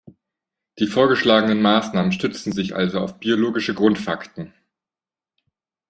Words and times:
Die 0.79 0.87
vorgeschlagenen 0.87 1.61
Maßnahmen 1.61 2.11
stützen 2.11 2.51
sich 2.53 2.75
also 2.75 2.99
auf 3.01 3.19
biologische 3.19 3.75
Grundfakten. 3.75 4.51